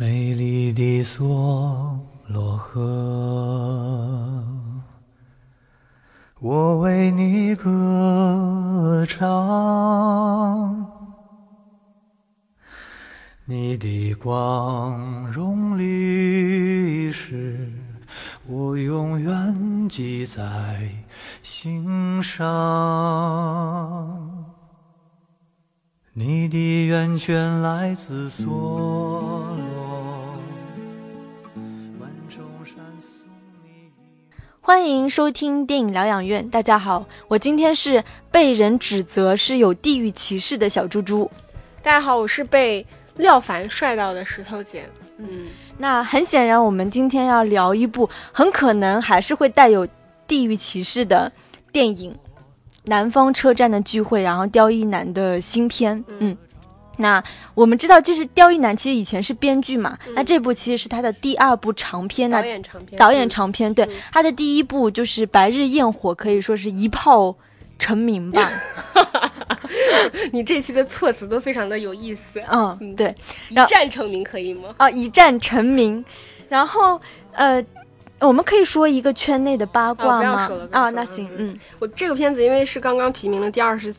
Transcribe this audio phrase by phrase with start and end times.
[0.00, 2.80] 美丽的梭罗河，
[6.40, 9.26] 我为你歌唱。
[13.44, 17.70] 你的光荣历史，
[18.46, 20.90] 我永远记在
[21.42, 22.40] 心上。
[26.14, 29.59] 你的源泉来自梭
[34.70, 36.48] 欢迎收听电影疗养院。
[36.48, 41.28] 大家好，我今天是被人指责是有地域歧视的小猪猪。
[41.82, 44.84] 大家好，我是被廖凡帅到的石头姐。
[45.18, 49.88] 嗯，那很显然，我们今天要聊一部很可能还是会带有
[50.28, 51.32] 地域歧视的
[51.72, 52.14] 电影。
[52.84, 56.36] 南方车站的聚会，然后刁一男的新片，嗯，
[57.00, 57.22] 那
[57.54, 67.34] 我们知道，就是刁亦男其实以前是编剧嘛，那这部其实是他的第二部长片导演长片，导演长片，对，他的第一部就是《白日焰火》，可以说是一炮
[67.78, 68.50] 成名吧。
[70.32, 73.14] 你这期的措辞都非常的有意思，嗯，对，
[73.48, 74.74] 一战成名可以吗？
[74.76, 76.04] 啊，一战成名，
[76.48, 77.00] 然后
[77.32, 77.64] 呃。
[78.20, 80.48] 我们可以说一个圈内的八卦吗？
[80.70, 83.94] 啊，那行，嗯，我这个片子因为是刚刚提名了第二十、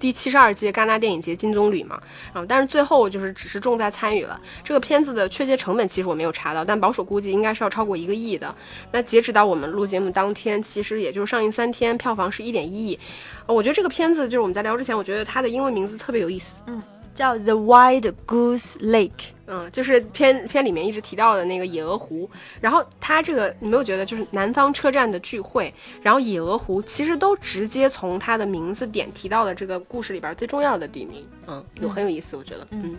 [0.00, 2.00] 第七十二届戛纳电影节金棕榈嘛，
[2.32, 4.40] 然后但是最后就是只是重在参与了。
[4.64, 8.54] 这个片子的确切成本其实我没有查到，但保守估计应该是要超过一个亿的。
[8.90, 12.98] 那截止到我们录节目当天，其实也就是上映三天，票房是一点一亿。
[13.46, 16.82] 我觉得这个片子就是我们在聊之前，我觉得它的英文名字特别有意思，嗯。
[17.14, 22.28] 叫 The Wild Goose Lake，嗯，就是片片里面一直提到的那个野鹅湖。
[22.60, 32.96] 然后它这个，你没有觉得就是南方车站的聚会，然后野鹅湖，其实都直接从它的名字点提到了这个故事里边最重要的地名，嗯，有很有意思，我觉得，嗯。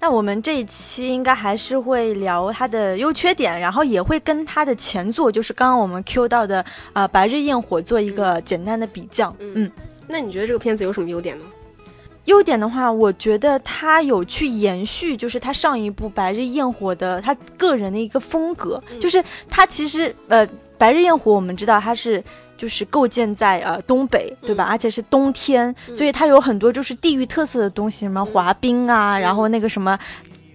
[0.00, 9.34] 那我们这一期应该还是会聊它的优缺点，然后也会跟它的前作，就是刚刚我们 Q 到的啊《白日焰火》做一个简单的比较。
[9.38, 9.70] 嗯，
[10.06, 11.44] 那你觉得这个片子有什么优点呢？
[12.24, 20.46] 优点的话，我觉得他有去延续，就是他上一部《白日焰火》的他个人的一个风格，就是他其实呃，
[20.78, 22.22] 《白日焰火》我们知道它是
[22.56, 24.64] 就是构建在呃东北，对吧？
[24.64, 29.98] 而且是冬天，所以它有很多就是地域特色的东西，什么滑冰啊，然后那个什么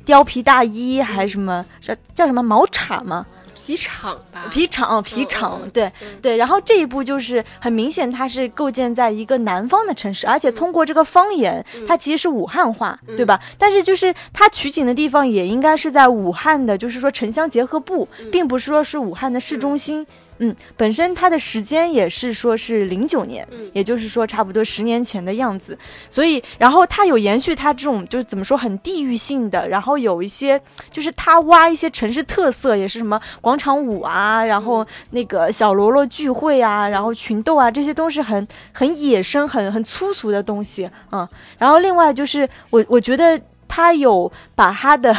[0.06, 3.26] 貂皮大衣，还是什么叫叫什么毛毯吗？
[3.70, 5.92] 皮厂吧，皮厂，皮厂，对
[6.24, 6.38] 对。
[6.38, 13.40] 然后这一步就是很明显，它是构建在一个南方的城市，而且通过这个方言，它其实是武汉话，对吧？
[13.60, 20.08] 但是就是它取景的地方也应该是在武汉的，就是说城乡结合部，并不是说是武汉的市中心。
[20.40, 25.78] 嗯，本身它的时间也是说是零九年，嗯，也就是说差不多十年前的样子，
[26.10, 30.62] 所以然后它有延续它这种就是怎么说很地域性的，然后有一些
[30.92, 45.16] 就是它挖一些城市特色，也是什么广场舞啊，然后那个小喽啰聚会啊，然后群斗啊，这些都是很很野生、很很粗俗的东西嗯，然后另外就是我我觉得它有把它的。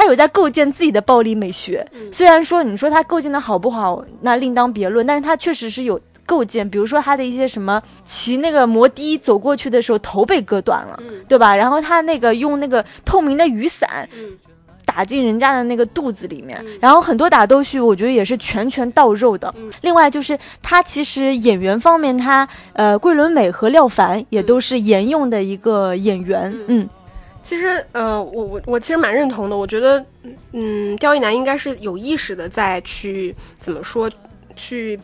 [0.00, 6.70] 他有在构建自己的暴力美学，虽然说你说他构建的好不好，那另当别论，但是他确实是有构建。
[6.70, 11.54] 比如说他的一些什么骑那个摩的走过去的时候头被割断了，对吧？
[11.54, 14.08] 然后他那个用那个透明的雨伞
[14.86, 19.54] 打进人家的那个肚子里面，然后很多打斗戏我觉得也是拳拳到肉的。
[19.82, 26.88] 另外就是他其实演员方面，他呃桂纶镁和廖凡也都是沿用的一个演员，嗯。
[27.50, 29.56] 其实，呃，我我我其实蛮认同的。
[29.56, 30.06] 我觉得，
[30.52, 34.08] 嗯，刁亦男应该是有意识的在去怎么说，
[34.54, 34.96] 去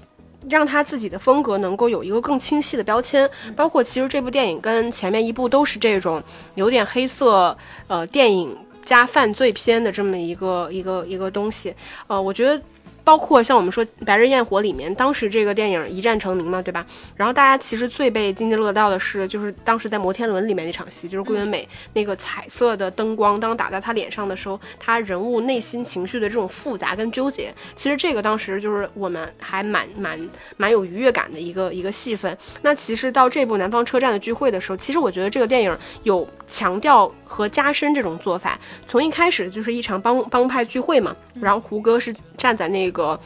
[0.49, 3.29] 让他自己的风格能够有一个更清晰的标签。
[3.57, 6.23] 包括其实这部电影跟前面一部都是这种
[6.55, 7.59] 有点黑色，
[7.89, 11.75] 呃，电影加犯罪片的这么一个一个一个东西。
[12.07, 12.63] 呃，我觉得。
[13.07, 16.85] 包括像我们说《白日焰火》里面，当时这个电影一战成名嘛，对吧？
[17.15, 32.37] 然后大家其实最被津津乐道的是，就是当时在摩天轮里面那场戏，就是桂纶镁那个彩色的灯光当打在他脸上的时候，他人物内心情绪的这种复杂跟纠结，其实这个当时就是我们还蛮蛮蛮有愉悦感的一个一个戏份。
[32.63, 38.59] 那其实到这部《南方车站的聚会》的时候，其实我觉得这个电影有强调和加深这种做法，
[38.89, 42.96] 从一开始就是一场帮帮派聚会嘛，然后胡歌是站在那个。
[42.97, 43.21] 个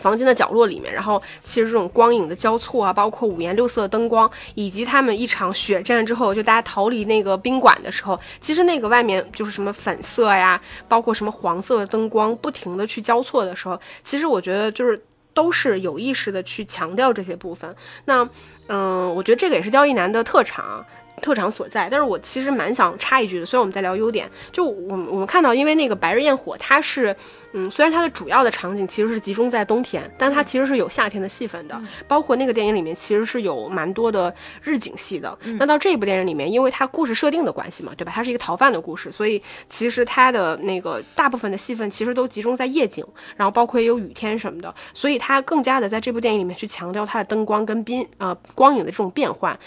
[0.00, 17.76] 房间的角落里面，然后其实这种光影的交错啊，包括五颜六色的灯光，以及他们一场血战之后，就大家逃离那个宾馆的时候，其实那个外面就是什么粉色呀，包括什么黄色的灯光不停的去交错的时候，其实我觉得就是都是有意识的去强调这些部分。
[18.06, 18.28] 那
[18.68, 20.84] 嗯，我觉得这个也是刁亦男的特长，
[21.22, 21.88] 特长所在。
[21.90, 27.16] 但是我其实蛮想插一句的，虽然我们在聊优点，就我们我们看到，因为那个《白日焰火》，它是，
[27.52, 35.38] 嗯，虽然它的主要的场景其实是集中在冬天，但它其实是有夏天的戏份的，包括那个电影里面其实是有蛮多的日景戏的。
[35.58, 38.12] 那到这部电影里面，因为它故事设定的关系嘛，对吧？
[38.14, 49.58] 它是一个逃犯的故事，所以其实它的那个大部分的戏份其实都集中在夜景，然后包括也有雨天什么的，所以它更加的在这部电影里面去强调它的灯光跟冰呃光影的这种变换。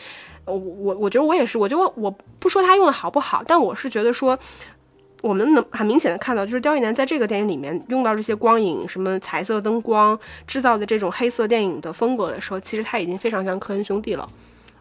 [0.45, 4.37] 我我我觉得我也是，我觉得我不说他用的好不好，但我是觉得说，
[5.21, 14.29] 我们能很明显的看到，就是刁亦男在这个电影里面用到这些光影，什么彩色灯光制造的这种黑色电影的风格的时候，其实他已经非常像科恩兄弟了。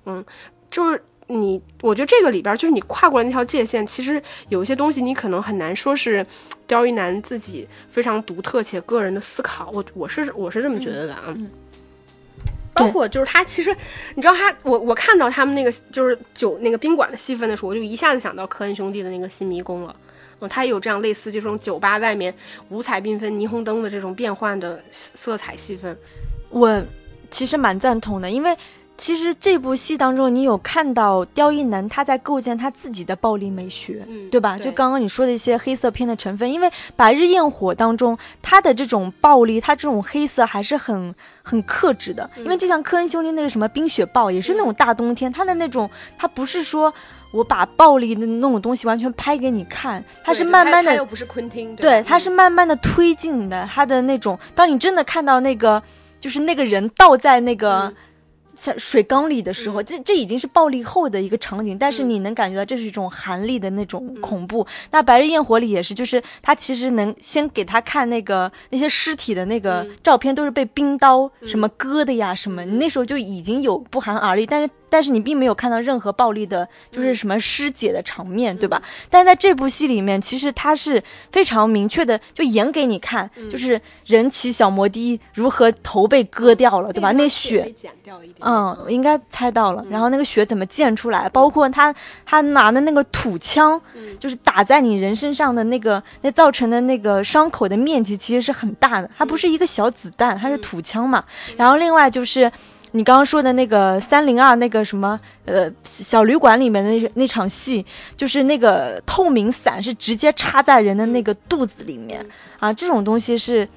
[0.04, 0.22] 嗯，
[0.70, 6.26] 就是你，我觉得这个里边就是你跨过了那条界限，其实有一些东西你可能很难说是
[6.66, 9.70] 刁亦男自己非常独特且个人的思考。
[9.72, 11.34] 我我是我是这么觉得的啊。
[12.74, 13.74] 包括就是他，其实
[14.14, 19.96] 你知道他，我我看到他们那个就是酒那个宾馆的戏份的时候，我就一下子想到科恩兄弟的那个新迷宫了。
[20.40, 22.34] 嗯，他也有这样类似这种酒吧外面
[22.68, 25.96] 五彩缤纷霓虹灯的这种变换的色彩戏份。
[26.50, 26.82] 我
[27.30, 28.56] 其实蛮赞同的，因为。
[28.96, 34.56] 其实这部戏当中，你有看到刁亦男他在构建他自己的暴力美学，嗯，对吧？
[34.56, 41.12] 就刚刚你说的一些黑色片的成分，因为《白日焰火》当中他的这种暴力，他这种黑色还是很
[41.42, 42.30] 很克制的。
[42.36, 46.94] 因为就像科恩兄弟那个什么《冰雪暴》，也是那种大冬天，他的那种他不是说
[47.32, 55.82] 我把暴力的那种东西完全拍给你看，他是慢慢的，又不是昆汀，对，他是慢慢的推进的，他的那种，当你真的看到那个，
[56.20, 57.92] 就是那个人倒在那个。
[58.56, 64.66] 像水缸里的时候，这这已经是暴力后的一个场景，但是你能感觉到这是一种寒力的那种恐怖。
[64.90, 74.70] 那《白日焰火》里也是，就是他其实能先给他看那个那些尸体的那个照片，都是被冰刀什么割的呀什么，你那时候就已经有不寒而栗，但是。
[74.94, 78.80] 但是你并没有看到任何暴力的，就是什么尸解的场面，对吧？
[79.10, 81.02] 但是在这部戏里面，其实他是
[81.32, 87.10] 非常明确的，就演给你看，就是人骑小摩的如何头被割掉了，对吧？
[87.10, 87.74] 那血，
[88.38, 89.84] 嗯，应该猜到了。
[89.90, 91.28] 然后那个血怎么溅出来？
[91.28, 91.92] 包括他
[92.24, 93.80] 他拿的那个土枪，
[94.20, 101.24] 就是打在你人身上的那个，那造成的那个伤口的面积其实是很大的，它不是一个小子弹，它是土枪嘛。
[101.56, 102.52] 然后另外就是。
[102.96, 107.84] 你刚刚说的那个三零二那个什么呃小旅馆里面的那那场戏，
[108.16, 112.24] 就是那个透明伞是直接插在人的那个肚子里面
[112.60, 113.68] 啊，这种东西是，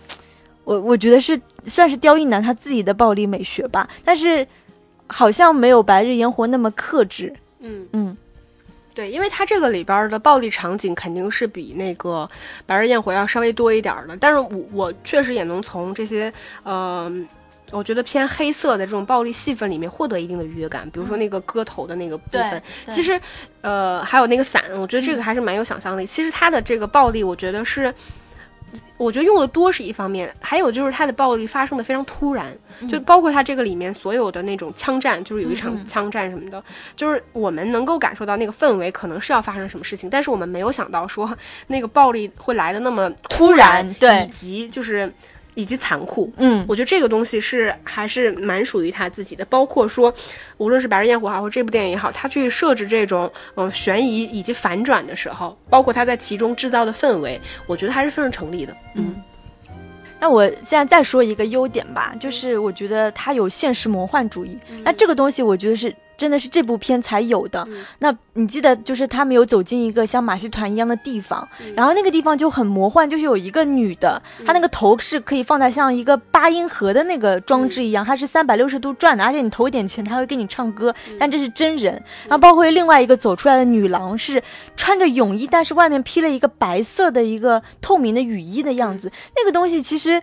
[0.64, 4.48] 我我觉得是算是刁亦男他自己的暴力美学吧，但是
[5.08, 7.34] 好像没有白日焰火那么克制。
[7.60, 8.16] 嗯嗯，
[8.94, 12.30] 对，因为他这个里边的暴力场景肯定是比那个
[12.68, 16.32] 白日焰火要稍微多一点的，但是我我确实也能从这些
[16.62, 17.12] 呃。
[17.72, 23.20] 我觉得偏黑色的这种暴力戏份里面获得一定的愉悦感，比如说那个割头的那个部分，其实，
[23.62, 26.06] 呃，还有那个伞，我觉得这个还是蛮有想象力。
[26.06, 27.94] 其实它的这个暴力，我觉得是，
[28.96, 32.58] 我觉得用的多是一方面，还有就是它的暴力发生的非常突然，
[32.90, 36.64] 就包括它这个里面所有的那种枪战，就是有一场枪战什么的，
[36.96, 41.38] 就是我们能够感受到那个氛围可能是要发生什么事情，但是我们没有想到说
[41.68, 45.12] 那个暴力会来的那么突然，对，以及就是。
[45.58, 49.44] 以及残酷，嗯，我觉得这个东西是还是蛮属于他自己的。
[49.46, 50.14] 包括说，
[50.58, 58.78] 无论是《白日焰火》好，或这部电影也好，他去设置这种嗯悬疑以及反转的时候，包括他在其中制造的氛围，我觉得还是非常成立的。
[58.94, 59.16] 嗯，
[60.20, 64.60] 那我现在再说一个优点吧，就是我觉得他有现实魔幻主义。
[64.84, 65.92] 那这个东西，我觉得是。
[66.18, 67.68] 真的是这部片才有的。
[68.00, 80.94] 那你记得，就是他们有走进一个像马戏团一样的地方，然后那个地方就很魔幻，就是有一个女的，她那个头是可以放在像一个八音盒的那个装置一样，它是三百六十度转的，而且你投一点钱，他会给你唱歌。
[81.20, 81.94] 但这是真人。
[82.24, 84.44] 然后包括另外一个走出来的女郎是
[84.76, 89.12] 穿着泳衣，但是外面披了一个白色的一个透明的雨衣的样子。
[89.36, 90.22] 那个东西其实。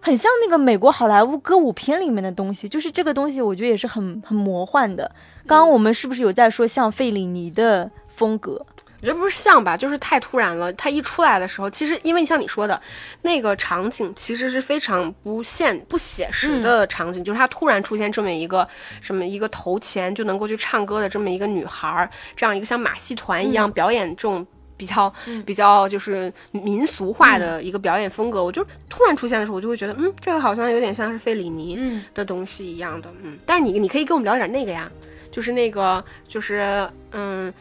[0.00, 5.10] 很像那个美国好莱坞歌舞片里面的东西，就是这个东西，我觉得也是很很魔幻的。
[5.46, 8.64] 刚刚我们是不是有在说像费里尼的风格？
[9.02, 10.72] 我觉得不是像吧，就是太突然了。
[10.72, 12.80] 他一出来的时候，其实因为像你说的
[13.22, 18.66] 那个场景，其实是非常不现不写实的场景，就是他突然出现这么一个
[19.00, 24.46] 什么一个头前就能够去唱歌的这么一个女孩，这样一个像马戏团一样表演这种。
[24.78, 25.10] 比较
[25.46, 33.38] 比较就是民俗化的一个表演风格，我就突然出现的时候，我就会觉得，嗯，这个好像有点像是费里尼的东西一样的，嗯。
[33.46, 34.92] 但是你你可以跟我们聊点那个呀，
[35.36, 37.52] 就是那个就是嗯，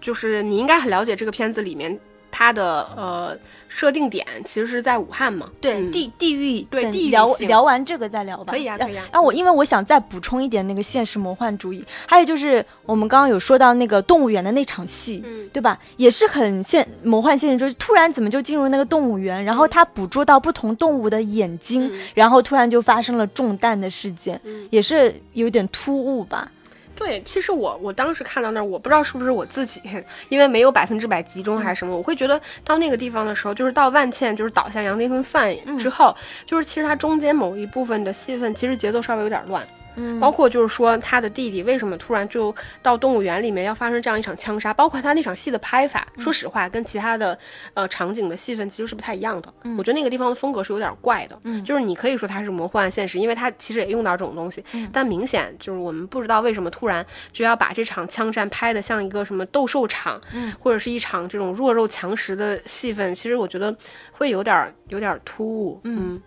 [0.00, 1.98] 就是你应该很了解这个片子里面
[2.30, 3.36] 它的呃
[3.68, 5.50] 设定点其实是在武汉嘛。
[5.60, 8.52] 对嗯地地域，对地域聊聊完这个再聊吧。
[8.52, 15.76] 可以啊可以啊然后我因为我想再补充一点那个现实魔幻主义，还有就是我们刚刚有说到那个动物园的那场戏，嗯对吧？
[15.96, 26.50] 也是很现魔幻现实主义，突然怎么就进入那个动物园，然后他捕捉到不同动物的眼睛，嗯然后突然就发生了中弹的事件，嗯也是有点突兀吧？
[26.96, 29.80] 对，其实我我当时看到那儿，我不知道是不是我自己，
[30.28, 36.14] 因为没有百分之百集中还是什么，我会觉得到那个地方的时候，就是到万茜就是倒下杨那顿饭之后，
[36.46, 39.66] 就是其实它中间某一部分的戏份，其实节奏稍微有点乱。
[39.96, 40.18] 嗯。
[40.20, 47.38] 包括就是说他的弟弟为什么突然就到动物园里面要发生这样一场枪杀，包括他那场戏的拍法，说实话跟其他的
[47.74, 49.52] 呃场景的戏份其实是不太一样的。
[49.78, 51.64] 我觉得那个地方的风格是有点怪的，嗯。
[51.64, 60.52] 就是你可以说它是魔幻现实，因为它其实也用到这种东西，但明显就是我们不知道为什么突然就要把这场枪战拍的像一个什么斗兽场，嗯。
[60.60, 63.74] 或者是一场这种弱肉强食的戏份，其实我觉得
[64.12, 66.20] 会有点儿有点儿突兀，嗯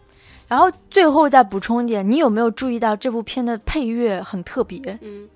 [0.48, 4.98] 然后最后再补充一点，你有没有注意到这部片的配乐很特别？
[5.02, 5.28] 嗯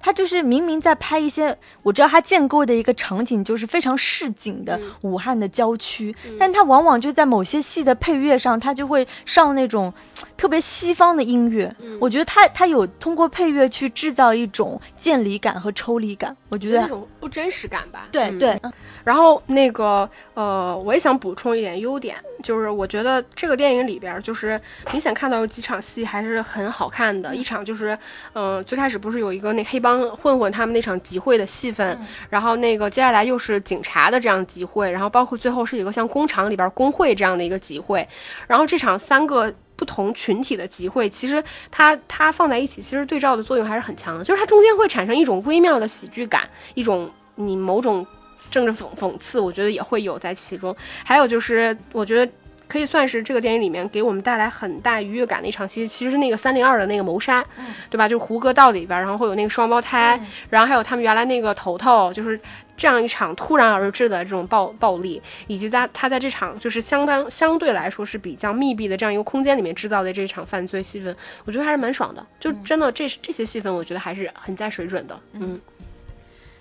[0.00, 4.92] 他就是明明在拍一些，我知道他建构的一个场景就是非常市井的嗯。
[5.02, 9.92] 武汉的郊区，但他往往就在某些戏的配乐上，他就会上那种
[10.36, 11.74] 特别西方的音乐。
[11.80, 11.98] 嗯。
[12.00, 18.12] 我觉得他他有通过配乐去制造一种渐离感和抽离感，我觉得那种不真实感吧，嗯。
[18.12, 18.26] 对。
[18.38, 18.60] 对，
[19.02, 24.60] 然后那个呃，我也想补充一点优点，就是我觉得这个电影里边，就是
[24.92, 27.34] 明显看到有几场戏还是很好看的。
[27.34, 27.98] 一场就是，
[28.34, 31.96] 嗯、最开始不是有一个那黑帮混混他们那场集会的戏份，
[32.28, 38.08] 然后那个接下来又是警察的这样集会，然后包括最后是一个像工厂里边儿工会这样的一个集会，
[38.48, 39.54] 然后这场三个。
[39.78, 44.24] 不同群体的集会，其实它它放在一起，其实对照的作用还是很强的。
[44.24, 48.06] 就是它中间会产生一种微妙的喜剧感，一种你某种
[48.50, 50.74] 政治讽讽刺，我觉得也会有在其中。
[51.04, 52.32] 还有就是，我觉得
[52.68, 57.44] 可以算是这个电影里面给我们带来很大愉悦感的一场戏，其实是那个三零二的那个谋杀，
[57.90, 58.08] 对吧？
[58.08, 60.20] 就是胡歌到里边，然后会有那个双胞胎，
[60.50, 62.40] 然后还有他们原来那个头头，就是。
[62.78, 72.26] 这样一场突然而至的这种暴暴力，以及在他在这场就是相当相对来说是比较密闭的这样一个空间里面制造的这场犯罪戏份，我觉得还是蛮爽的。
[72.38, 75.18] 就真的这这些戏份，我觉得还是很在水准的。
[75.32, 75.58] 嗯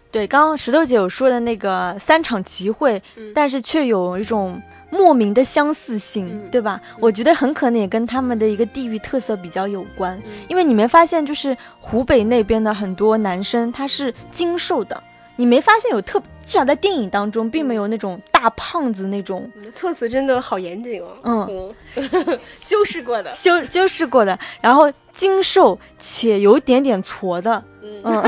[0.10, 4.62] 对，刚刚石头姐有说的那个三场集会，嗯但是却有一种
[4.98, 6.80] 莫名的相似性，嗯对吧？
[7.00, 15.02] 我觉得很可能也跟他们的一个地域特色比较有关，嗯因为你没发现，就是湖北那边的很多男生他是精瘦的，
[15.36, 21.18] 你没发现有特，至少在电影当中并没有那种大胖子那种措辞真的好严谨哦。
[21.24, 23.34] 嗯嗯， 修饰过的。
[23.36, 28.24] 修修饰过的，然后精瘦且有点点矬的，嗯嗯，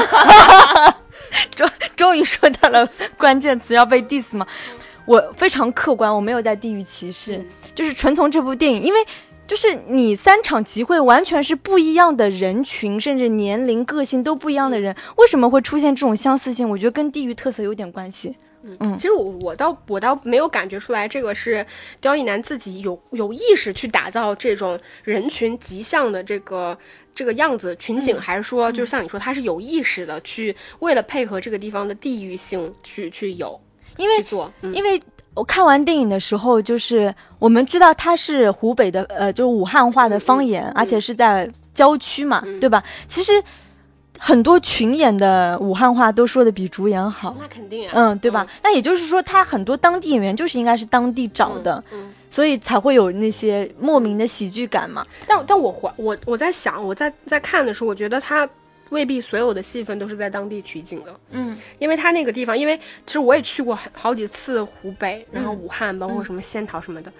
[1.55, 4.45] 终终于说到了关键词，要被 diss 吗？
[5.07, 8.99] 我非常客观，我没有在地域歧视，嗯就是纯从这部电影，因为
[9.47, 16.69] 就是你三场集会完全是不一样的人群，甚至年龄、个性都不一样的人，为什么会出现这种相似性？
[16.69, 18.35] 我觉得跟地域特色有点关系。
[18.81, 21.65] 嗯其实我我倒我倒没有感觉出来，这个是
[22.01, 26.77] 刁亦男自己有有意识去打造这种人群极像的这个
[27.15, 33.61] 这个样子群景，嗯还是说就是像你说他是有意识的去为了配合这个地方的地域性去去有
[33.97, 35.01] 因为做，嗯因为
[35.33, 42.83] 我看完电影的时候，就是我们知道它是湖北的，呃，就是武汉话的方言，而且是在郊区嘛，嗯对吧？
[43.07, 43.43] 其实
[44.17, 48.47] 很多群演的武汉话都说的比主演好，那肯定啊，嗯，对吧？
[48.63, 52.13] 那也就是说，他很多当地演员就是应该是当地找的，嗯。
[52.29, 55.03] 所以才会有那些莫名的喜剧感嘛。
[55.25, 58.47] 但但我怀我我在想，我在在看的时候，我觉得他
[58.89, 61.57] 未必所有的戏份都是在当地取景的，嗯。
[61.79, 65.57] 因为他那个地方，因为其实我也去过好好几次湖北，然后嗯。
[65.57, 67.11] 武汉，包括什么仙桃什么的，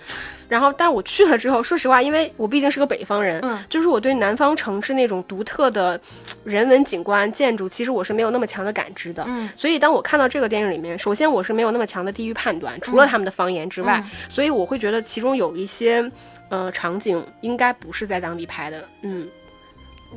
[0.47, 5.99] 然后但是我去了之后，说实话，因为我毕竟是个北方人，嗯就是我对南方城市那种独特的
[6.43, 9.23] 人文景观、建筑，其实我是没有那么强的感知的。
[9.27, 9.49] 嗯。
[9.55, 16.11] 所以当我看到这个电影里面，首先我是没有那么强的地域判断，除了他们的方言之外，嗯所以我会觉得其中有一些
[16.49, 19.27] 呃场景应该不是在当地拍的，嗯，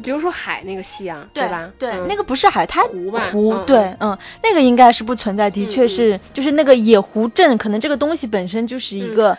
[0.02, 1.72] 比如说海那个戏啊，对吧？
[1.78, 9.36] 对，嗯那个不是海，它湖吧湖嗯对，嗯，那个应该是不存在，的确嗯是，就是那个野湖镇，可能这个东西本身就是一个，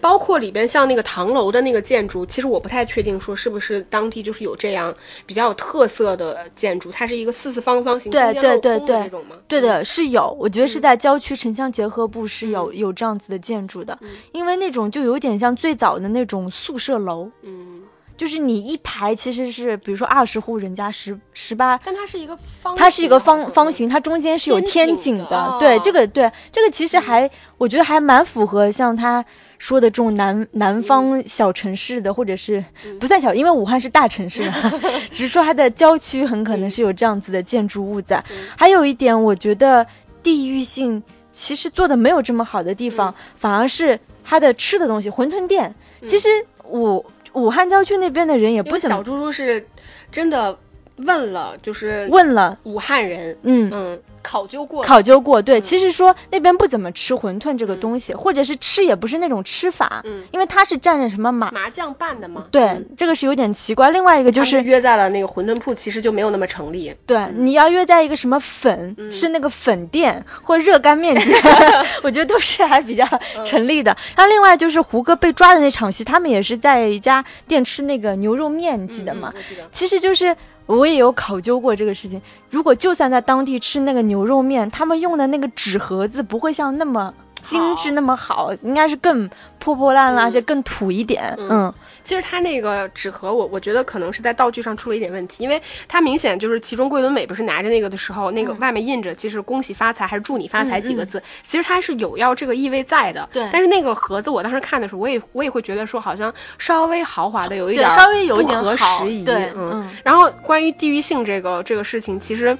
[0.00, 4.94] 包括里边像那个唐楼的那个建筑，其实我不太确定说是不是当地就是有这样
[5.24, 9.36] 比较有特色的建筑，它是一个四四方方形，对对对对这种吗？
[9.48, 17.80] 对的，是有，我觉得是嗯在郊区城乡结合部是有嗯有这样子的建筑的嗯，因为那种就有点像最早的那种宿舍楼，嗯，
[18.16, 25.56] 就是你一排其实是，比如说二十户人家十十八，但它是一个方，它是一个方方形，它中间是有天井的。
[25.58, 27.28] 对，这个对这个其实还
[27.58, 29.24] 我觉得还蛮符合像他
[29.58, 32.64] 说的这种南南方小城市的，或者是
[33.00, 34.42] 不算小，因为武汉是大城市，
[35.10, 38.22] 只是说它的郊区很可能是有这样子的建筑物在。
[38.56, 39.84] 还有一点，我觉得
[40.22, 41.02] 地域性
[41.32, 45.74] 其实做的没有这么好的地方，反而是它的吃的东西，馄饨店。
[46.06, 46.28] 其实
[46.62, 47.04] 我。
[47.34, 48.96] 武汉郊区那边的人也不怎么。
[48.96, 49.66] 小猪猪是
[50.10, 50.58] 真的
[50.96, 54.00] 问了，就是问了武汉人，嗯嗯。
[54.24, 63.90] 考究过，考究过，对，其实说那边不怎么吃馄饨这个东西，或者是吃也不是那种吃法，嗯，因为它是蘸着什么麻麻酱拌的嘛，对，这个是有点奇怪。
[63.90, 66.94] 另外一个就是约在了那个馄饨铺，其实就没有那么成立。
[67.04, 71.28] 对，你要约在一个什么粉，是那个粉店或热干面店，
[72.02, 73.06] 我觉得都是还比较
[73.44, 73.94] 成立的。
[74.16, 79.30] 然后另外就是胡歌被抓的那场戏，他们也是在一家店吃那个牛肉面，记得吗？
[79.46, 79.68] 记得。
[79.70, 80.34] 其实就是。
[80.66, 82.20] 我也有考究过这个事情。
[82.50, 87.12] 如果就算在当地吃那个牛肉面，他们用的那个纸盒子不会像那么
[87.46, 91.36] 精致那么好，应该是更破破烂烂，而且更土一点。
[91.38, 91.72] 嗯。
[92.02, 103.26] 其实它那个纸盒，我我觉得可能是在道具上出了一点问题，因为它明显就是其中桂纶镁不是拿着那个的时候，那个外面印着其实恭喜发财还是祝你发财几个字，其实它是有要这个意味在的。
[103.32, 103.48] 对。
[103.50, 109.24] 但是那个盒子我当时看的时候，我也我也会觉得说好像稍微豪华的有一点稍微有一点不合时宜。
[109.24, 109.88] 对，嗯。
[110.02, 112.56] 然后关于地域性这个这个事情，其实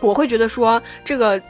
[0.00, 1.40] 我会觉得说这个。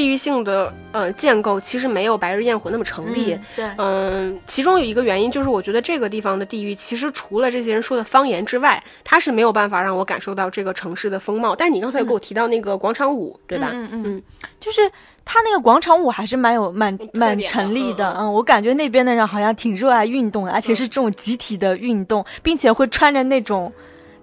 [0.00, 11.54] 地域性的呃建构其实没有白日焰火那么成立，对，嗯，其中有一个原因就是我觉得这个地方的地域其实除了这些人说的方言之外，它是没有办法让我感受到这个城市的风貌。
[11.54, 13.72] 但是你刚才有给我提到那个广场舞，对吧？
[13.74, 14.22] 嗯嗯，
[14.58, 14.90] 就是
[15.26, 23.70] 它那个广场舞还是蛮有蛮蛮成立的，嗯，我感觉那边的人好像挺热爱运动的，而且是这种集体的运动，并且会穿着那种。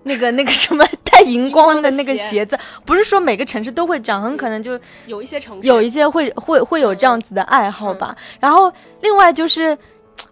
[0.08, 8.16] 那个那个什么 带荧光的那个鞋子，不是说每个城市都会这样，很可能就有一些城市有一些会会会有这样子的爱好吧。
[8.40, 9.78] 然后另外就是，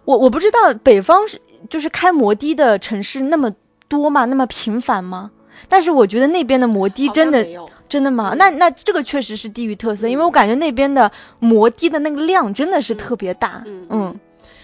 [0.04, 1.40] 我我不知道北方是
[1.70, 3.52] 就是开摩的的城市那么
[3.88, 4.24] 多吗？
[4.24, 5.30] 那么频繁吗？
[5.68, 7.46] 但是我觉得那边的摩的真的
[7.88, 8.34] 真的吗？
[8.36, 13.62] 那那这个确实是地域特色，因为我感觉那边的摩的的那个量真的是特别大。
[13.90, 14.18] 嗯，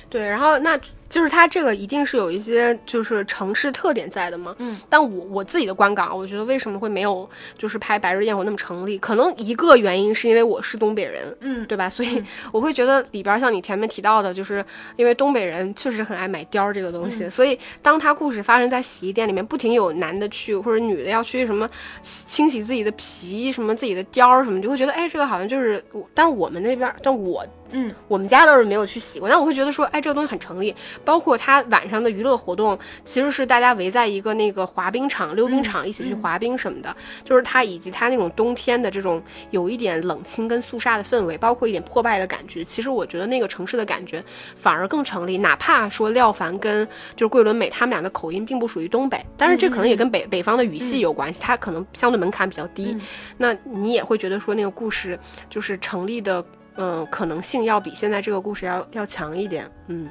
[0.09, 0.78] 对，然后那。
[1.12, 8.96] 就是它这个一定是有一些就是城市特点在的嘛，嗯，但我我自己的观感，我觉得为什么会没有就是拍《白日焰火》那么成立？
[8.98, 11.90] 可能一个原因是因为我是东北人，嗯，对吧？
[11.90, 14.64] 所以 我会觉得里边像你前面提到的，就是
[14.96, 21.68] 因为东北人确实很爱买貂这个东西，所以当他故事发生在洗衣店里面，不停有男的去或者女的要去什么
[22.03, 30.75] 清洗自己的皮，什么自己的貂什么，就会觉得哎，这个好像就是，但是我们那边，但我嗯，我们家倒是没有去洗过，但我会觉得说，哎，这个东西很成立。
[31.04, 36.94] 包括他晚上的娱乐活动，其实是大家围在一个那个滑冰场、溜冰场一起去滑冰什么的。
[37.24, 42.64] 就是他以及他那种冬天的这种有一点冷清跟肃杀的氛围，包括一点破败的感觉。
[42.64, 44.22] 其实我觉得那个城市的感觉
[44.56, 45.38] 反而更成立。
[45.38, 46.86] 哪怕说廖凡跟
[47.16, 52.96] 就是桂纶镁他们俩的口音并不属于东北，但是这可能也跟北北方的语系有关系，他可能相对门槛比较低。
[53.36, 55.18] 那你也会觉得说那个故事
[55.50, 56.44] 就是成立的，
[56.76, 60.08] 嗯，可能性要比现在这个故事要要强一点，嗯。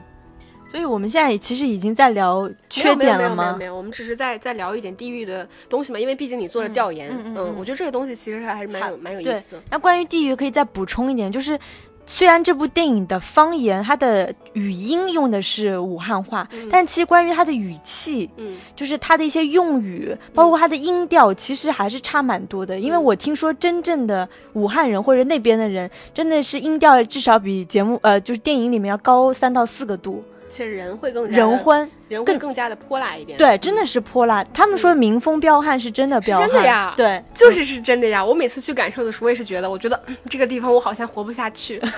[0.71, 3.35] 所以我们现在其实已经在聊缺点了吗？
[3.35, 5.99] 没有没有没有，我们只是在在聊一点地域的东西嘛。
[5.99, 9.61] 因为毕竟你做了调研，嗯，我觉得这个东西其实还是蛮有蛮有意思。
[9.69, 11.59] 那关于地域可以再补充一点，就是
[12.05, 22.79] 虽然这部电影的方言它的语音用的是武汉话，但其实关于它的语气，嗯，就是它的一些用语，包括它的音调，其实还是差蛮多的。
[22.79, 30.23] 因为我听说真正的武汉人或者那边的人，真的是音调至少比节目呃就是电影里面要高三到四个度。
[30.51, 33.37] 其实人会更人欢，人会更加的泼辣一点。
[33.37, 34.43] 对，真的是泼辣。
[34.53, 36.93] 他们说民风彪悍是真的彪悍，真的呀。
[36.95, 38.23] 对，就是是真的呀。
[38.23, 41.81] 我每次去感受的时候，我也是觉得，我觉得这个地方我好像活不下去。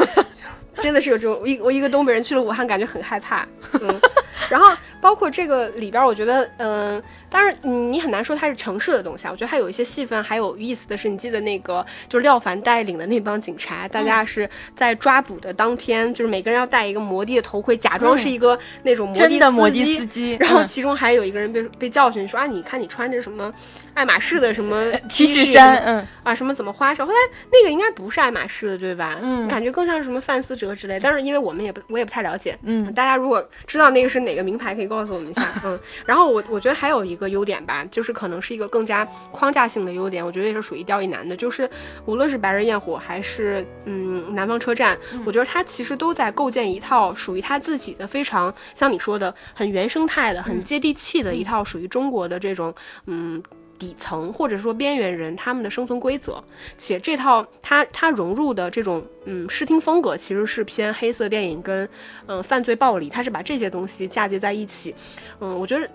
[0.80, 3.47] 真的是有这种，我一我一个东北人去了武汉，感觉很害怕。
[3.80, 4.02] 嗯，
[4.49, 9.32] 然后包括这个里边，我觉得，嗯，当然你很难说它是城市的东西啊。
[9.32, 23.52] 我觉得它有一些戏份还有意思的是，你记得那个就是廖凡带领的那帮警察，大家是在抓捕的当天，就是每个人要戴一个摩的的头盔，假装是一个那种摩的司机， 然后其中还有一个人被被教训说啊，你看你穿着什么
[23.94, 27.06] 爱马仕的什么 T 恤衫，嗯啊什么怎么花哨？
[27.06, 27.18] 后来
[27.52, 29.18] 那个应该不是爱马仕的对吧？
[29.22, 30.74] 嗯，感觉更像是什么范思哲。
[30.74, 32.58] 之类，但是因为我们也不，我也不太了解。
[32.63, 35.48] 嗯，大家如果知道那个是哪个名牌可以告诉我们一下？
[35.63, 41.70] 嗯，然后我我觉得还有一个优点吧，就是可能是一个更加框架性的优点，我觉得也是属于刁亦男的，就是
[42.06, 52.74] 无论是白日焰火还是嗯南方车站，我觉得他其实都在构建一套属于他自己的非常像你说的很原生态的、很接地气的一套属于中国的这种
[53.06, 53.41] 嗯。
[53.80, 56.41] 底层或者说边缘人他们的生存规则，
[56.78, 61.89] 且这套它它融入的这种嗯视听风格其实是偏黑色电影跟
[62.28, 64.96] 嗯犯罪暴力，它是把这些东西嫁接在一起，
[65.41, 65.89] 嗯，我觉得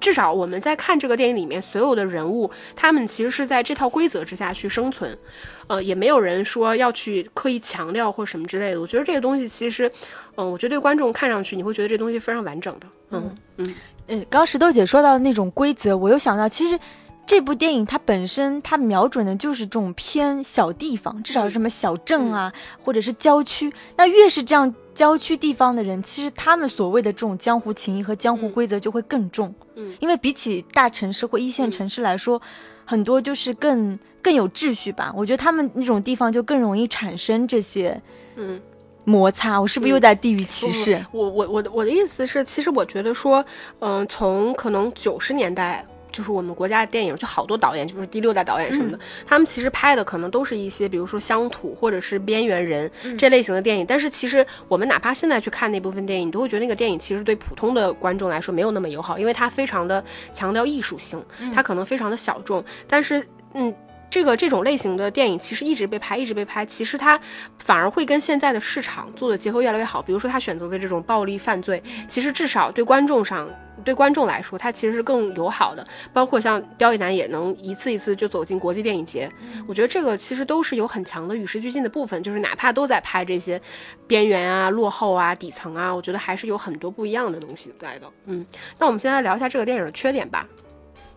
[0.00, 5.18] 至少我们在看这个电影里面所有的人物，他们其实是在这套规则之下去生存，
[5.66, 8.80] 呃，也没有人说要去刻意强调或什么之类的。
[8.80, 9.90] 我觉得这个东西其实，
[10.36, 13.74] 嗯，我觉得对观众看上去你会觉得这东西非常完整的，嗯嗯
[14.08, 14.18] 嗯。
[14.30, 16.78] 刚刚石头姐说到的那种规则，我又想到其实。
[17.26, 23.72] 这部电影它本身它瞄准的就是这种偏小地方，至少是什么小镇啊，或者是郊区。
[23.96, 29.54] 那越是这样郊区地方的人，其实他们所谓的这种江湖情谊和江湖规则就会更重。
[29.74, 32.42] 嗯，因为比起大城市或一线城市来说，
[32.84, 35.12] 很多就是更更有秩序吧。
[35.16, 38.02] 我觉得他们那种地方就更容易产生这些
[38.36, 38.60] 嗯
[39.04, 39.58] 摩擦。
[39.58, 41.04] 我是不是又在地域歧视？
[41.10, 43.42] 我我我的我的意思是，其实我觉得说，
[43.80, 45.86] 嗯，从可能九十年代。
[46.14, 53.84] 就是我们国家的电影，就好多导演，就是第六代导演什么的，他们其实拍的可能都是一些，比如说乡土或者是边缘人这类型的电影。
[53.84, 61.20] 但是其实我们哪怕现在去看那部分电影，你都会觉得那个电影其实对普通的观众来说没有那么友好，因为它非常的强调艺术性，
[61.52, 62.64] 它可能非常的小众。
[62.86, 63.74] 但是，嗯。
[64.10, 66.64] 这个这种类型的电影其实一直被拍，一直被拍。
[66.64, 67.18] 其实它
[67.58, 70.00] 反而会跟现在的市场做的结合越来越好。
[70.00, 73.48] 比如说他选择的这种暴力犯罪，其实至少对观众上，
[73.84, 75.84] 对观众来说，它其实是更友好的。
[76.12, 79.28] 包括像刁亦男也能一次一次就走进国际电影节，
[79.66, 82.22] 我觉得这个其实都是有很强的与时俱进的部分。
[82.22, 83.60] 就是哪怕都在拍这些
[84.06, 88.08] 边缘啊、落后啊、底层啊，我觉得还是有很多不一样的东西在的。
[88.26, 88.46] 嗯，
[88.78, 90.46] 那我们现在聊一下这个电影的缺点吧。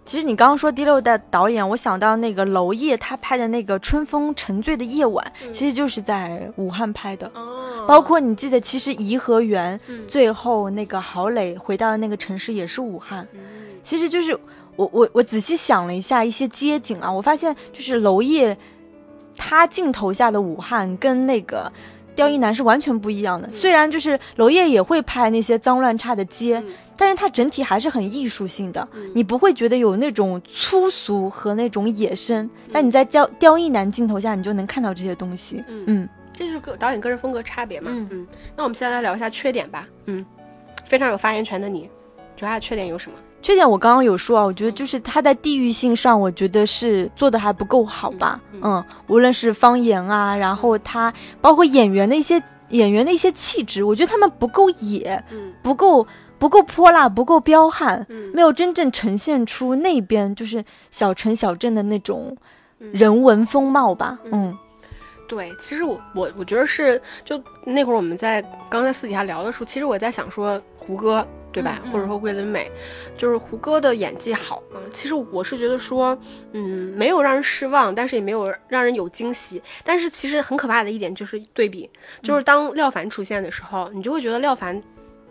[0.08, 7.30] 其实你刚刚说第六代导演，我想到那个娄烨他拍的那个《春风沉醉的夜晚》，其实就是在武汉拍的。
[7.36, 13.28] 哦，包括你记得，其实颐和园最后那个郝蕾回到的那个城市也是武汉。
[13.84, 14.40] 其实就是
[14.78, 18.58] 我我我仔细想了一下一些街景啊，我发现就是娄烨
[19.36, 21.74] 他镜头下的武汉跟那个。
[22.18, 26.62] 刁亦男是完全不一样的，虽然就是娄烨也会拍那些脏乱差的街，
[26.98, 35.64] 但是他整体还是很艺术性的，你不会觉得有那种粗俗和那种野生，但你在刁刁亦男镜头下，你就能看到这些东西。
[35.68, 37.92] 嗯，这就是个导演个人风格差别嘛。
[37.94, 39.88] 嗯，那我们现在来聊一下缺点吧。
[40.08, 40.26] 嗯，
[40.86, 41.88] 非常有发言权的你，
[42.36, 43.18] 主要的缺点有什么？
[43.42, 48.42] 缺点我刚刚有说啊，我觉得就是它在地域性上，我觉得是做的还不够好吧。
[48.62, 55.24] 嗯，无论是方言啊，然后它包括演员的一些演员的一些气质，我觉得他们不够野，
[55.62, 56.06] 不够
[56.40, 62.36] 不够泼辣，不够彪悍，没有真正呈现出那边就是小城小镇的那种
[62.80, 64.20] 人文风貌吧。
[64.32, 64.58] 嗯，
[65.28, 71.26] 对，其实我我我觉得是，就那会儿我们在刚才私底下聊的时候，其实我在想说胡歌。
[71.50, 71.82] 对吧？
[71.92, 72.70] 或者说桂纶镁，
[73.18, 74.78] 就是胡歌的演技好啊。
[74.94, 76.16] 其实我是觉得说，
[76.52, 79.60] 嗯，没有让人失望，但是也没有让人有惊喜。
[79.84, 81.90] 但是其实很可怕的一点就是对比，
[82.22, 84.80] 就是当廖凡出现的时候，你就会觉得廖凡。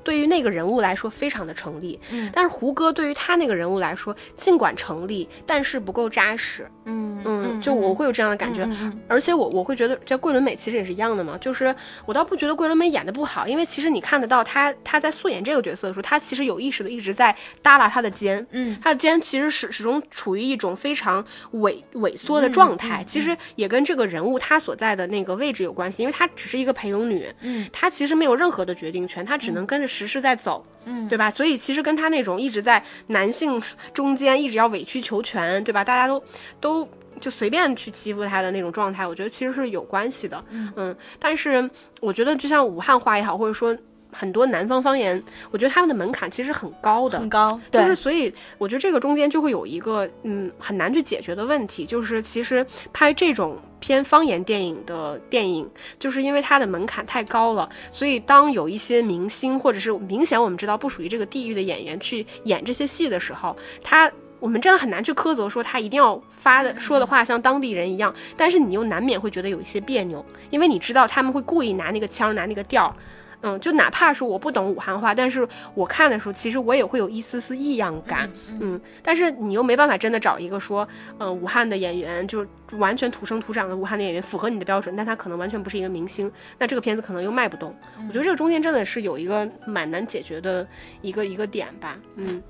[0.07, 1.99] 对于那个人物来说，非常的成立。
[2.13, 6.71] 嗯，但是胡歌对于他那个人物来说，尽管成立，但是不够扎实。
[6.85, 8.69] 嗯嗯，就我会有这样的感觉。
[9.09, 11.37] 而且我我会觉得，这桂纶镁其实也是一样的嘛。
[11.39, 18.47] 就是我倒不觉得桂纶镁演的不好，因为其实你看得到他他在素颜这个角色的时候，他其实有意识的一直在耷拉他的肩。
[18.53, 23.03] 嗯，他的肩其实始始终处于一种非常萎萎缩的状态。
[23.05, 27.29] 其实也跟这个人物他所在的那个位置有关系，因为他只是一个陪佣女。
[27.41, 29.96] 嗯，他其实没有任何的决定权，她只能跟着。
[29.97, 31.31] 时时在走，嗯，对吧？
[31.31, 33.61] 所以其实跟他那种一直在男性
[33.95, 35.83] 中间一直要委曲求全，对吧？
[35.83, 36.23] 大家都
[36.61, 36.89] 都
[37.21, 40.95] 就随便去欺负他的那种状态，我觉得其实是有关系的，嗯。
[41.19, 43.77] 但是我觉得，就像武汉话也好，或者说。
[44.17, 72.97] 很多南方方言，我觉得他们的门槛其实很高的，很高，就是所以我觉得这个中间就会有一个嗯很难去解决的问题，就是其实拍这种偏方言电影的电影，就是因为它的门槛太高了，所以当有一些明星或者是明显我们知道不属于这个地域的演员去演这些戏的时候，他我们真的很难去苛责说他一定要发的说的话像当地人一样，但是你又难免会觉得有一些别扭，因为你知道他们会故意拿那个腔拿那个调。
[73.43, 78.31] 嗯，就哪怕是我不懂武汉话，但是我看的时候，其实我也会有一丝丝异样感。
[78.61, 80.87] 嗯，但是你又没办法真的找一个说，
[81.19, 87.75] 嗯，武汉的演员就完全土生土长的武汉的演员符合你的标准，但他可能完全不是一个明星，那这个片子可能又卖不动。
[88.09, 90.67] 我觉得这个中间真的是有一个蛮难解决的
[91.03, 91.97] 一个一个点吧。
[92.17, 92.43] 嗯。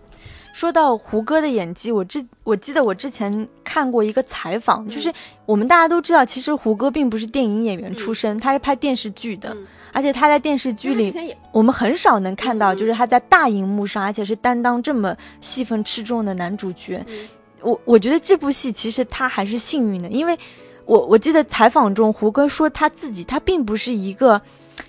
[0.54, 5.12] 说到胡歌的演技，我之我记得我之前看过一个采访，就是
[5.44, 9.54] 我们大家都知道，其实胡歌并不是电影演员出身，他是拍电视剧的，
[9.96, 11.10] 而且他在电视剧里，
[11.52, 17.02] 我们很少能看到，就是他在大荧幕上，而且是担当这么戏份吃重的男主角。
[17.62, 20.38] 我我觉得这部戏其实他还是幸运的，因为
[20.84, 24.42] 我我记得采访中胡歌说他自己他并不是一个，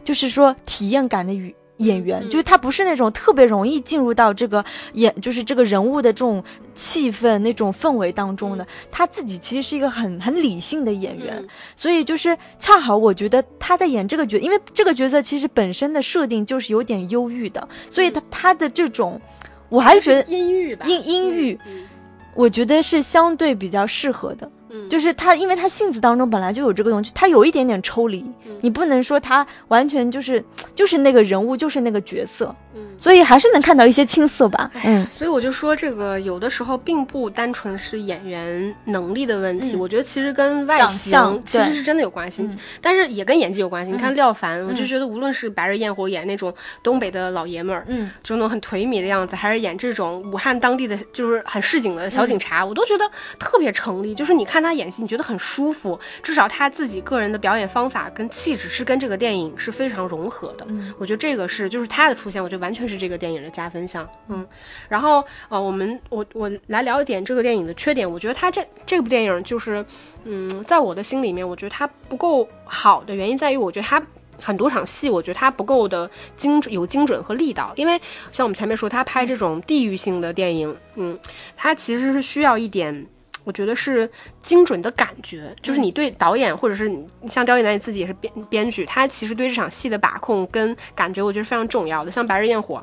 [0.04, 1.56] 就是说体验感的语。
[1.78, 8.68] 演员就是他不是那种特别容易进入到这个演，就是这个人物的这种气氛、那种氛围当中的。
[8.92, 19.22] 他自己其实是一个很很理性的演员，所以就是恰好我觉得他在演这个角，因为这个角色其实本身的设定就是有点忧郁的，所以他他的这种，
[19.70, 21.60] 我还是觉得阴郁吧，阴阴郁，
[22.34, 24.50] 我觉得是相对比较适合的。
[24.90, 28.26] 就是他，因为他性子当中本来就有这个东西，他有一点点抽离，
[28.62, 30.44] 你不能说他完全就是
[30.76, 32.56] 就是那个人物，就是那个角色。
[32.96, 42.48] 所以还是能看到一些青涩吧，嗯，所以我就说这个有的时候并不单纯是演员能力的问题，我觉得其实跟外形其实是真的有关系，
[42.82, 43.92] 但是也跟演技有关系。
[43.92, 46.54] 你看廖凡，我就觉得无论是《白日焰火》演那种
[46.84, 54.14] 东北的老爷们儿，嗯，就那种很颓靡的样子，还是演这种武汉当地的就是很市井的小警察，我都觉得特别成立。
[54.14, 60.66] 就是你看他演戏，你觉得很舒服，至少他自己个人的表演方法跟气质是跟这个电影是非常融合的。
[60.98, 62.88] 我觉得这个是就是他的出现，我觉得完全。
[62.88, 64.48] 是这个电影的加分项，嗯，
[64.88, 68.10] 然后呃，我们我我来聊一点这个电影的缺点。
[68.10, 69.86] 我觉得他这这部电影就是，
[70.24, 74.02] 嗯，在我的心里面，我觉得他不够好的原因在于，我觉得他
[74.42, 77.74] 很多场戏，我觉得他不够的精准，有精准和力道。
[77.76, 78.00] 因为
[78.32, 81.20] 像我们前面说，他拍这种地域性的电影，嗯，
[81.58, 83.08] 他其实是需要一点。
[83.48, 84.12] 我觉得是
[84.44, 92.12] 精准的感觉，就是你对导演，或者是你像刁亦男你自己也是编编剧，他其实对这场戏的把控跟感觉，我觉得非常重要的。
[92.12, 92.76] 像《白日焰火》，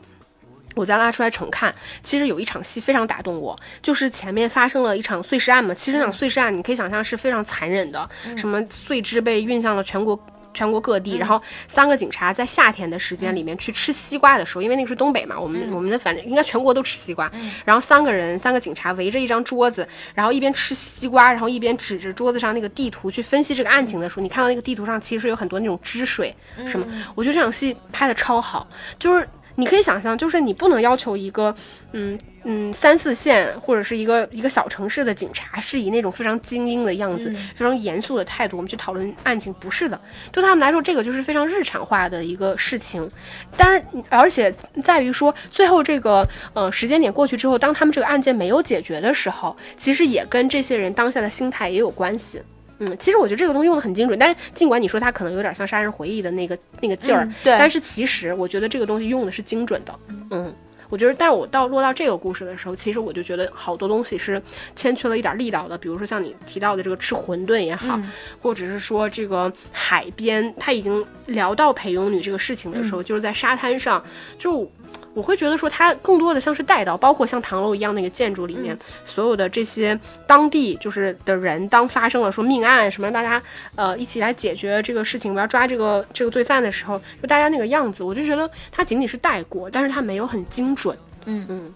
[0.74, 5.74] 我再拉出来重看，其实有一场戏非常打动我，就是前面发生了一场碎尸案嘛。
[5.74, 10.18] 其实那场碎尸案，你可以想象是非常残忍的，什么碎肢被运向了全国。
[10.54, 17.30] 全国各地，然后三个警察在夏天的时间里面去吃西瓜的时候，因为那个是东北嘛，我们我们的反正应该全国都吃西瓜。
[17.64, 26.34] 然后三个人，三个警察围着一张桌子，然后一边吃西瓜，然后一边指着桌子上那个地图去分析这个案情的时候，你看到那个地图上其实有很多那种汁水
[26.66, 28.66] 什么，我觉得这场戏拍的超好，
[28.98, 29.28] 就是。
[29.56, 31.54] 你可以想象，就是你不能要求一个，
[31.92, 39.98] 嗯嗯，三四线或者是一个一个小城市的警察是以那种非常精英的样子、非常严肃的态度，我们去讨论案情，不是的。
[40.32, 43.10] 对他们来说，这个就是非常日常化的一个事情。
[43.56, 52.42] 当然，而且在于说，最后这个呃时间点过去之后，当他们这个案件没有解决的时候，其实也跟这些人当下的心态也有关系。
[52.78, 59.98] 嗯，其实我觉得这个东西用的很精准，但是尽管你说它可能有点像杀人回忆的那个那个劲儿，对，但是其实我觉得这个东西用的是精准的。
[60.30, 60.52] 嗯，
[60.88, 64.42] 我觉得，但是我到落到这个故事的时候，其实我就觉得好多东西是
[64.74, 68.00] 欠缺了一点力道的，比如说像你提到的这个吃馄饨也好，
[68.42, 74.02] 或者是说这个海边，他已经聊到陪佣女这个事情的时候，就是在沙滩上
[74.38, 74.70] 就。
[75.14, 83.42] 我会觉得说，它更多的像是带到，包括像唐楼一样那个建筑里面，所有的这些当地就是的人，当发生了说命案什么，大家
[83.76, 90.98] 呃一起来解决这个事情，我要抓这个这个罪犯的时候，就大家那个样子，我就觉得它仅仅是带过，但是它没有很精准。
[91.26, 91.74] 嗯嗯，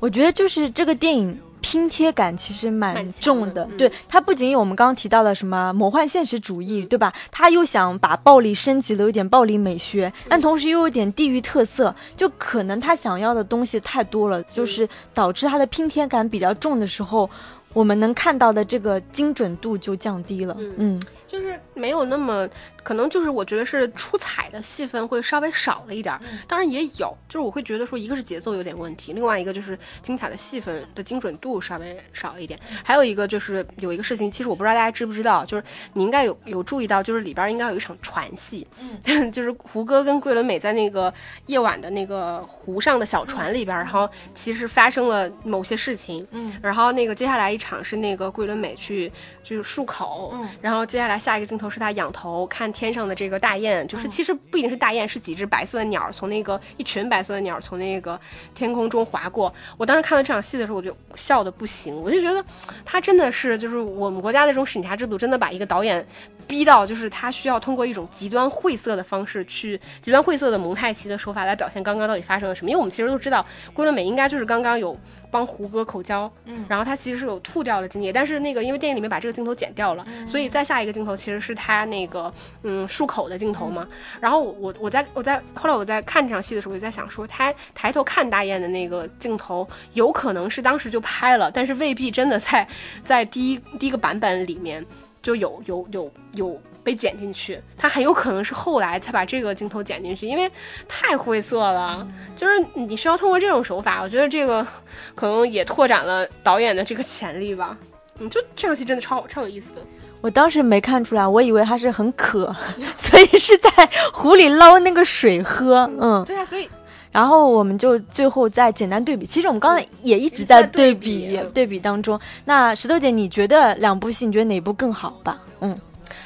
[0.00, 1.38] 我觉得就是这个电影。
[1.60, 7.12] 拼贴感其实蛮重的，对它不仅有我们刚刚提到的什么魔幻现实主义，对吧？
[7.30, 17.28] 他又想把暴力升级了，有点暴力美学，但同时又有点地域特色，就可能他想要的东西太多了，就是导致他的拼贴感比较重的时候。
[17.72, 22.48] 我们能看到的这个精准度就降低了，嗯，就是没有那么
[22.82, 38.66] 可能，就是我觉得是出彩的戏份会稍微少了一点，当然也有，就是我会觉得说一个是节奏有点问题，另外一个就是精彩的戏份的精准度稍微少了一点，还有一个就是有一个事情，其实我不知道大家知不知道，就是你应该有有注意到，就是里边应该有一场船戏，
[39.04, 41.14] 嗯， 就是胡歌跟桂纶镁在那个
[41.46, 47.59] 夜晚的那个湖上的小船里边，然后其实发生了某些事情，嗯，然后那个接下来一。
[47.60, 49.12] 场是那个桂纶镁去
[49.44, 58.18] 就是漱口，嗯然后接下来下一个镜头是他仰头看天上的这个大雁，就是嗯其实不一定是大雁，是几只白色的鸟儿从那个一群白色的鸟儿从那个
[58.54, 59.52] 天空中划过。
[59.76, 62.44] 我当时看到这场戏的时候，我就笑的不行，我就觉得
[62.84, 66.04] 他真的是就是我们国家的这种审查制度，真的把一个导演
[66.46, 72.70] 逼到就是他需要通过一种极端晦涩的方式去极端晦涩的蒙太奇的手法来表现刚刚到底发生了什么。
[72.70, 73.44] 因为我们其实都知道，
[73.74, 74.96] 桂纶镁应该就是刚刚有
[75.30, 82.32] 帮胡歌口交，嗯然后他其实是有吐掉了金姐，但是那个因为电影里面把这个镜头剪掉了，所以再下一个镜头其实是他那个
[82.62, 83.86] 嗯漱口的镜头嘛。
[84.20, 92.66] 然后我我在我在后来我在看这场戏的时候，我就在想说，他抬头看大雁的那个镜头，有可能是当时就拍了，但是未必真的在
[93.04, 94.84] 在第一第一个版本里面
[95.20, 96.60] 就有有有有
[96.90, 100.50] 被剪进去，他很有可能是后来才把这个镜头剪进去，因为
[100.88, 102.04] 太晦涩了，
[102.36, 104.66] 就是你需要通过这种手法，我觉得这个
[105.14, 107.78] 可能也拓展了导演的这个潜力吧。
[108.18, 109.80] 嗯，就这场戏真的超超有意思的。
[110.20, 112.52] 我当时没看出来，我以为他是很渴，
[112.98, 113.70] 所以是在
[114.12, 115.88] 湖里捞那个水喝。
[116.00, 116.68] 嗯，对啊，所以
[117.12, 119.24] 然后我们就最后再简单对比。
[119.24, 122.18] 其实我们刚才也一直在在对对比对比当中。
[122.44, 125.38] 那石头姐，你觉得两部戏，你觉得哪部更好吧？
[125.60, 125.78] 嗯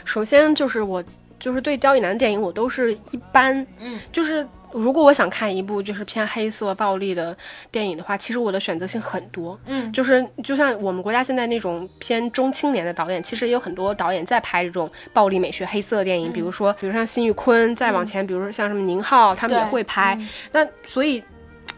[0.04, 1.02] 首先就是我
[1.40, 7.36] 就是对刁亦男的电影我都是一般，嗯，就是如果我想看一部就是偏黑色暴力的
[7.70, 9.58] 电影的话，其实我的选择性很多。
[9.66, 20.16] 嗯就是就像我们国家现在那种偏中青年的导演，其实也有很多导演在拍这种暴力美学黑色电影，比如说比如像辛玉坤，再往前，比如说像什么宁浩，他们也会拍。
[20.18, 21.22] 嗯那所以。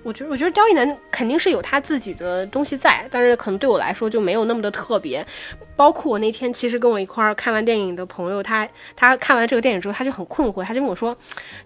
[0.06, 5.26] 我觉得，我觉得刁亦男肯定是有他自己的东西在，但是可能对我来说就没有那么的特别。
[5.74, 11.16] 包括我那天其实跟我一块儿看完电影的朋友，他他看完这个电影之后，他就很困惑，他就问我说：“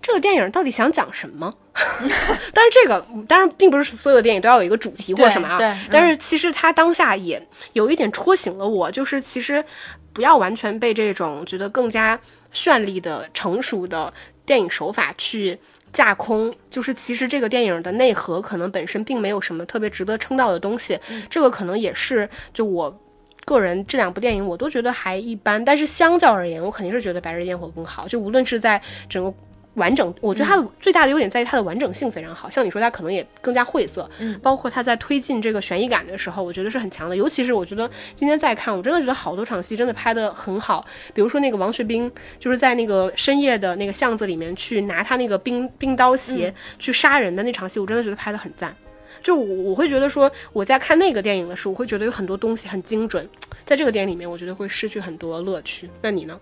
[0.01, 1.55] 这个电影到底想讲什么？”
[2.53, 9.65] 但是这个当然并不是所有的电影都要有一个主题或什么啊，对对但是其实他当下也有一点戳醒了我，就是其实
[10.13, 12.19] 不要完全被这种觉得更加
[12.53, 14.13] 绚丽的、成熟的
[14.45, 15.57] 电影手法去
[15.93, 20.99] 架空，就是其实这个电影的内核可能本身并没有什么特别值得称道的东西，
[21.29, 23.01] 这个可能也是就我。
[23.47, 28.07] 个人这两部电影我都觉得还一般，但是相较而言，我肯定是觉得《白日焰火》更好。
[28.07, 29.33] 就无论是在整个
[29.75, 32.51] 完整，我觉得它的最大的优点在于它的完整性非常好。
[32.51, 37.17] 像你说，它可能也更加晦涩，嗯包括它在推进这个悬疑感的时候，我觉得是很强的。
[37.17, 40.85] 尤其是我觉得今天再看，我真的觉得好多场戏真的拍的很好。
[41.15, 48.75] 比如说那个王学兵，就是在那个深夜的那个巷子里面去拿他那个冰冰刀鞋去杀人的那场戏，我真的觉得拍的很赞。
[49.23, 53.29] 就我我会觉得说，我在看那个电影的时候，我会觉得有很多东西很精准，
[53.65, 55.89] 在这个电影里面，我觉得会失去很多乐趣。
[56.03, 56.41] 那你呢？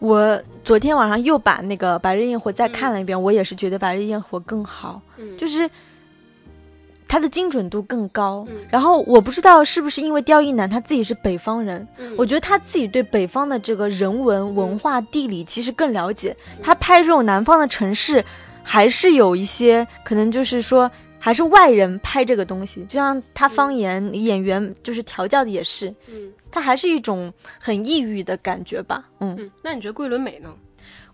[0.00, 5.70] 我昨天晚上又把那个《白日焰火》再看了一遍，我也是觉得《白日焰火》更好，嗯就是
[7.06, 8.46] 它的精准度更高。
[8.48, 16.36] 嗯然后我不知道是不是因为刁亦男他自己是北方人，嗯我觉得他自己对北方的这个人文、文化、地理其实更了解。
[16.62, 18.24] 他拍这种南方的城市，
[18.62, 20.90] 还是有一些可能就是说。
[21.22, 29.04] 还是外人拍这个东西，就像他方言、演员就是调教的也是，嗯他还是一种很抑郁的感觉吧。
[29.18, 30.48] 嗯，嗯，那你觉得桂纶镁呢？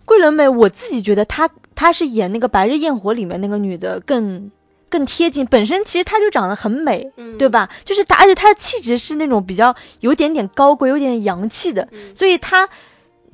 [0.05, 4.49] 桂纶镁，我自己觉得她她是演那个《白日焰火》里面那个女的更
[4.87, 7.49] 更贴近，本身其实她就长得很美，嗯对？
[7.49, 7.69] 吧？
[7.83, 12.69] 就是她，而且她的气质是那种比较有点点高贵、有点洋气的，嗯所以她。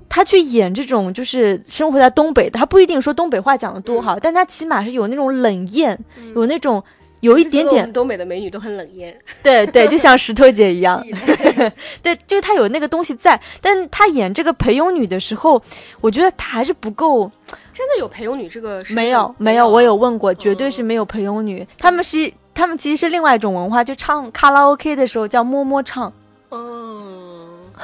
[0.09, 6.33] 她去演这种就是生活在东北的，她不一定说东北话讲的多好，但他起码是有那种冷艳，嗯。
[6.35, 6.83] 有那种
[7.21, 9.17] 有一点点东北的美女都很冷艳。
[9.41, 11.01] 对对，就像石头姐一样，
[12.03, 15.61] 对，就是她有那个东西在，但她演这个陪佣女的时候，
[16.01, 17.31] 我觉得她还是不够，
[17.73, 18.83] 真的有陪佣女这个？
[18.89, 26.11] 没有没有，我有问过，绝对嗯是没有陪佣女，他们是他们其实是另外一种文化，就唱卡拉 OK 的时候叫摸摸唱，
[26.49, 27.22] 哦，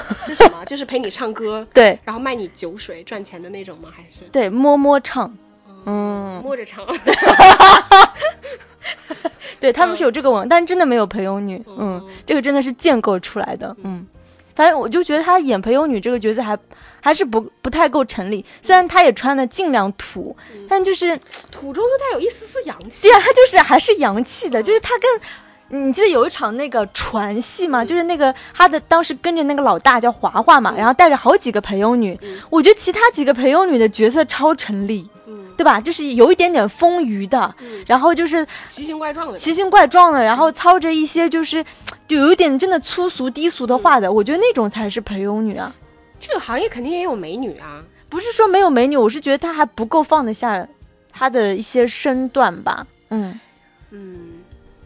[0.26, 0.64] 是什么？
[0.66, 3.90] 就是陪你唱歌， 对然后卖你酒水赚钱的那种吗？
[3.96, 5.36] 还是对，摸摸唱，
[5.86, 6.86] 嗯摸着唱？
[9.60, 14.08] 对他们是有这个文，但是真的没有陪佣女，嗯嗯，这个真的是建构出来的，嗯。
[14.56, 16.58] 反正我就觉得她演陪佣女这个角色还
[17.00, 21.18] 还是不不太够成立，虽然她也穿的尽量土，嗯但就是
[21.50, 23.14] 土中又带有一丝丝洋气对。
[23.14, 25.22] 啊，她就是还是洋气的，就是她跟
[25.70, 27.86] 你记得有一场那个船戏吗？
[27.86, 35.80] 就是那个他的当时跟着那个老大叫华华嘛，然后带着好几个陪佣女，嗯我觉得其他几个陪佣女的角色超成立，嗯对吧？
[35.80, 39.38] 就是有一点点丰腴的，嗯，然后就是奇形怪状的。
[39.38, 41.64] 奇形怪状的，然后操着一些就是
[42.08, 45.74] 就有一点真的粗俗低俗的话的，我觉得那种才是陪佣女啊。
[46.20, 47.84] 这个行业肯定也有美女啊。
[48.10, 50.68] 不是说没有美女，我是觉得她还不够放得下
[51.12, 52.88] 她的一些身段吧。
[53.10, 53.40] 嗯，
[53.92, 54.39] 嗯，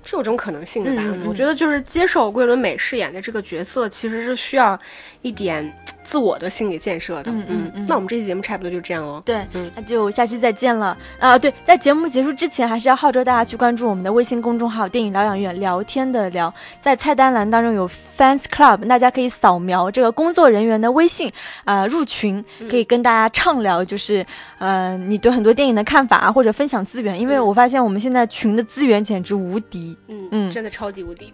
[0.05, 1.03] 是有这种可能性的吧？
[1.05, 4.79] 嗯嗯我觉得就是接受桂纶镁饰演的这个角色，其实是需要
[5.23, 7.31] 一点自我的心理建设的。
[7.31, 9.19] 嗯嗯嗯那我们这期节目差不多就这样喽。
[9.25, 10.95] 对，嗯那就下期再见了。
[11.19, 21.31] 啊，对，在节目结束之前，还是要号召大家去关注我们的微信公众号“电影疗养院”，聊天的聊，在菜单栏当中有 Fans Club，大家可以扫描这个工作人员的微信，
[21.63, 24.25] 啊，入群，可以跟大家畅聊，就是
[24.59, 29.97] 呃，你对很多电影的看法啊，或者分享资源，因为嗯我发现我们现在群的资源简直无敌。
[30.09, 31.31] 嗯嗯真的超级无敌。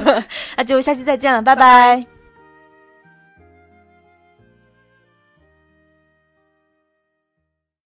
[0.56, 2.19] 那就下期再见了，拜拜